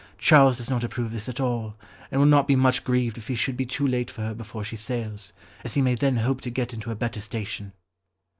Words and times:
Charles 0.17 0.57
does 0.57 0.67
not 0.67 0.83
approve 0.83 1.05
of 1.05 1.11
this 1.11 1.29
at 1.29 1.39
all, 1.39 1.77
and 2.09 2.19
will 2.19 2.25
not 2.27 2.47
be 2.47 2.55
much 2.55 2.83
grieved 2.83 3.19
if 3.19 3.27
he 3.27 3.35
should 3.35 3.55
be 3.55 3.67
too 3.67 3.85
late 3.87 4.09
for 4.09 4.23
her 4.23 4.33
before 4.33 4.63
she 4.63 4.75
sails, 4.75 5.31
as 5.63 5.75
he 5.75 5.81
may 5.83 5.93
then 5.93 6.17
hope 6.17 6.41
to 6.41 6.49
get 6.49 6.73
into 6.73 6.89
a 6.89 6.95
better 6.95 7.19
station." 7.19 7.71